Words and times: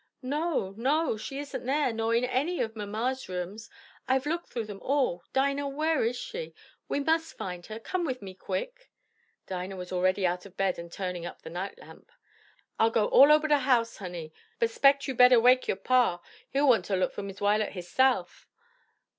"No, 0.23 0.73
no, 0.77 1.15
she 1.15 1.37
isn't 1.37 1.63
there, 1.67 1.93
nor 1.93 2.15
in 2.15 2.25
any 2.25 2.59
of 2.59 2.75
mamma's 2.75 3.29
rooms. 3.29 3.69
I've 4.07 4.25
looked 4.25 4.47
through 4.47 4.65
them 4.65 4.79
all. 4.81 5.23
Dinah 5.31 5.67
where 5.67 6.03
is 6.03 6.15
she? 6.17 6.55
We 6.87 6.99
must 6.99 7.37
find 7.37 7.67
her: 7.67 7.79
come 7.79 8.03
with 8.03 8.19
me, 8.19 8.33
quick!" 8.33 8.89
Dinah 9.45 9.75
was 9.75 9.91
already 9.91 10.25
out 10.25 10.43
of 10.47 10.57
bed 10.57 10.79
and 10.79 10.91
turning 10.91 11.27
up 11.27 11.43
the 11.43 11.51
night 11.51 11.77
lamp. 11.77 12.11
"I'll 12.79 12.89
go 12.89 13.09
all 13.09 13.31
ober 13.31 13.47
de 13.47 13.59
house, 13.59 13.97
honey," 13.97 14.29
she 14.29 14.31
said, 14.33 14.43
"but 14.57 14.69
'spect 14.71 15.07
you 15.07 15.13
better 15.13 15.39
wake 15.39 15.67
yo' 15.67 15.75
pa. 15.75 16.19
He'll 16.49 16.67
want 16.67 16.85
to 16.85 16.95
look 16.95 17.13
for 17.13 17.21
Miss 17.21 17.39
Wi'let 17.39 17.73
hisself." 17.73 18.47